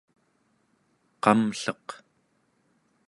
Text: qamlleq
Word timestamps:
qamlleq 1.23 1.87